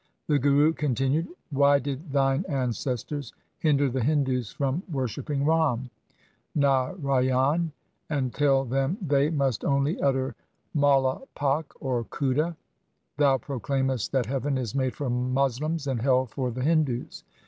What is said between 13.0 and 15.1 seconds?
Thou proclaimest that heaven is made for